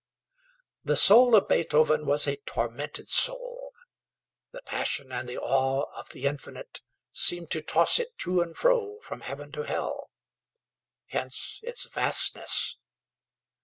[0.83, 3.71] The soul of Beethoven was a tormented soul.
[4.51, 6.81] The passion and the awe of the infinite
[7.13, 10.09] seemed to toss it to and fro from heaven to hell.
[11.09, 12.77] Hence its vastness.